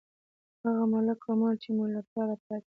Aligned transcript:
هغه 0.63 0.83
ملک 0.93 1.19
او 1.27 1.33
مال، 1.41 1.55
چې 1.63 1.69
مو 1.75 1.83
له 1.93 2.01
پلاره 2.09 2.35
پاتې 2.45 2.63
دى. 2.65 2.69